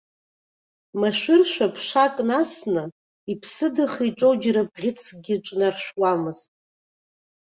[0.99, 2.83] Машәыршәа ԥшак насны,
[3.31, 6.49] иԥсыдаха иҿоу џьара бӷьыцкгьы ҿнаршәауамызт.